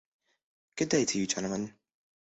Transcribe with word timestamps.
Good 0.77 0.89
day 0.89 1.05
to 1.05 1.19
you, 1.19 1.27
gentlemen. 1.27 1.75